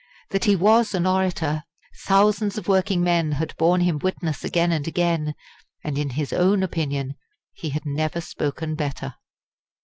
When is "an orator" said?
0.95-1.63